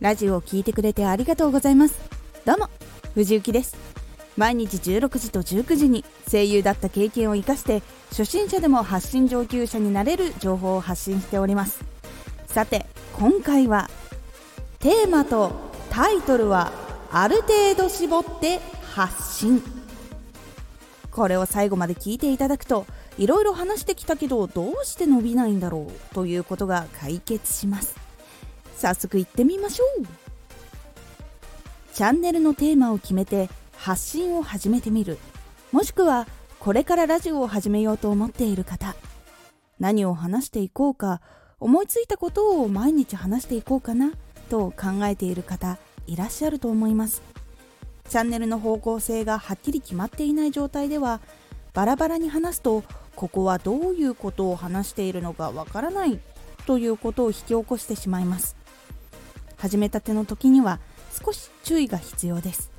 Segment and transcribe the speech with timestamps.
[0.00, 1.98] ラジオを聴いてくれてありがとうございます。
[2.44, 2.68] どうも
[3.14, 3.76] 藤幸です。
[4.36, 11.84] 毎日16時と19時に声優だった経験を生かして初心者でも発信上級者になれる情報を発信しております。
[12.46, 12.86] さて
[13.18, 13.90] 今回は
[14.78, 15.50] テーマと
[15.90, 16.70] タイトルは
[17.10, 18.60] ある程度絞って
[18.94, 19.60] 発信。
[21.10, 22.86] これを最後まで聞いていただくと
[23.18, 28.07] いろいろ話してきたけどどうして伸びないんだろうということが解決します。
[28.78, 30.06] 早速行ってみましょう。
[31.92, 35.18] チャンネルのテーマを決めて発信を始めてみる。
[35.72, 36.28] もしくは
[36.60, 38.94] これからラジオを始めようと思っている方。
[39.80, 41.20] 何を話していこうか
[41.58, 44.12] 思いついたことを毎日話していこうかな
[44.48, 47.20] と考えている方いらっしゃると思います。
[48.08, 51.20] チャンネルの方向性がはっきり決まっていない状態では
[51.74, 52.84] バラバラに話すと
[53.16, 56.20] ここはどういうことを話しているのかわからない
[56.64, 58.57] ということを引き起こしてしまいます。
[59.58, 60.78] 始めたての時には
[61.24, 62.70] 少し注意が必要です。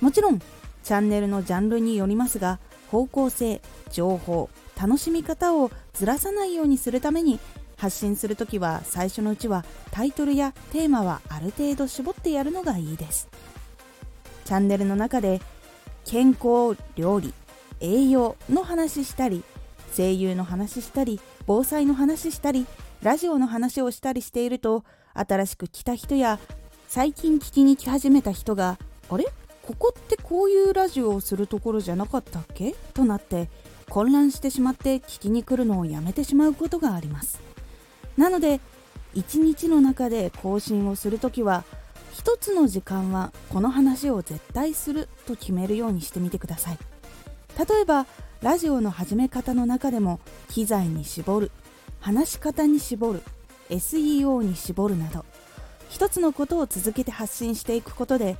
[0.00, 2.58] もちろんチャンネルのジャンルによりますが
[2.90, 7.38] 方向性情報楽しみ方をずらさないようにするために
[7.76, 13.28] 発信するときは最初のうちはタイトルやテーマはある程度絞ってやるのがいいです。
[14.44, 15.40] チャンネルの中で
[16.04, 17.32] 健康料理
[17.80, 19.42] 栄養の話したり
[19.96, 22.66] 声優の話したり防災の話したり
[23.04, 26.40] ラジオの話をしたりしていると新しく来た人や
[26.88, 28.78] 最近聞きに来始めた人が
[29.10, 29.26] あれ？
[29.62, 32.74] ここってこういうラジオをするところじゃなかったっけ？
[32.94, 33.50] となって
[33.90, 37.42] 混乱してしまって聞きに来るのをやめてしまうことがあります。
[38.16, 38.58] なので
[39.14, 41.64] 1日の中で更新をするときは
[42.14, 46.78] 1つの時間はこの話を絶対すると決めるようにしてみてください。
[47.58, 48.06] 例えば
[48.40, 51.50] ラジオの始め方の中でも機材に絞る
[52.04, 53.22] 話し方に絞る
[53.70, 55.24] SEO に絞るなど
[55.88, 58.36] 一つのことを続けて発信していくことで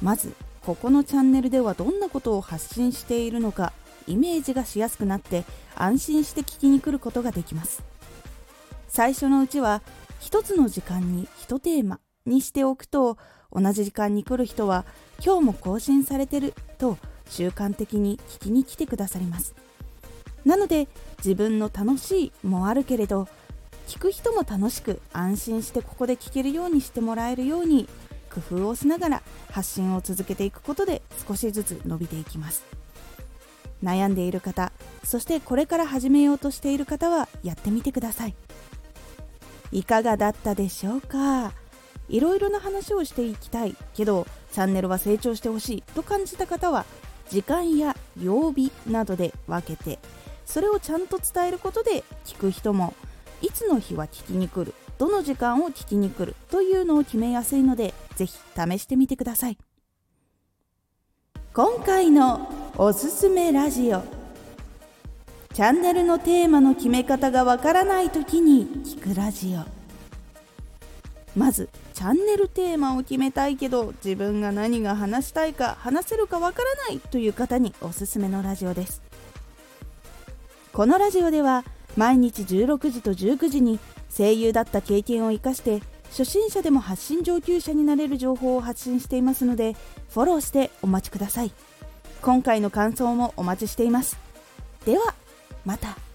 [0.00, 0.32] まず
[0.64, 3.72] ここのチャンネルではどんなことを発信しているのか
[4.06, 5.42] イメージがしやすくなって
[5.74, 7.82] 安心して聞きに来ることができます。
[8.86, 9.82] 最初のうちは
[10.20, 13.18] 一つの時間に1テーマにしておくと
[13.52, 14.84] 同じ時間に来る人は
[15.24, 16.96] 今日も更新されてると
[17.28, 19.56] 習慣的に聞きに来てくださります。
[20.48, 20.88] なので
[21.18, 23.28] 自分の楽しいもあるけれど
[23.86, 27.86] 聞く人も楽しく安心してここで聞けるようにしてもらえるように
[28.32, 32.64] 工夫をしながら発信を続けていくことで少しずつ伸びていきます。
[33.84, 34.72] 悩んでいる方
[35.04, 38.34] そしてこれから始めようとしている方はやってみてください。
[39.70, 41.52] いかがだったでしょうか？
[42.08, 46.86] いろいろな話をしていきたいけどチャンネルは成長してほしいと感じた方は
[47.28, 49.98] 時間や曜日などで分けて
[50.48, 52.94] それをちゃんと伝えることで聞く人も
[53.42, 59.58] いつの日は聞きに来るどの時間を聞きに来るというのを決めやすいのでぜひ試してみてください。
[61.54, 64.02] 今回のおすすめラジオ。
[65.54, 71.38] チャンネルのテーマの決め方がわからない時に聞くラジオ。
[71.38, 79.07] まずチャンネルテーマを決めたいけど自分が何が話したいか話せるかわからないという方におすすめのラジオです。
[80.72, 81.64] このラジオでは
[81.96, 83.78] 毎日16時と19時に
[84.16, 89.74] 声優だった経験を生かして初心者でも発信上級者になれる情報を発信していますので
[90.10, 91.52] フォローしてお待ちください。
[92.22, 94.18] 今回の感想もお待ちしています。
[94.84, 95.14] では
[95.64, 96.07] また。